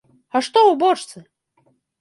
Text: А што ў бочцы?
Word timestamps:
А 0.37 0.41
што 0.47 0.63
ў 0.71 0.73
бочцы? 0.85 1.17